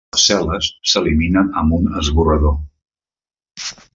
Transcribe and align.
Les 0.15 0.21
cel·les 0.27 0.69
s'eliminen 0.93 1.51
amb 1.61 1.77
un 1.79 1.85
esborrador. 2.01 2.57